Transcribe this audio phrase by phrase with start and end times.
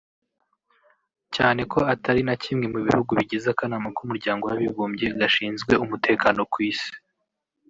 [1.35, 6.91] cyane ko atari na kimwe mu bihugu bigize akanama k’Umuryango w’Abibumbye gashinzwe umutekano ku isi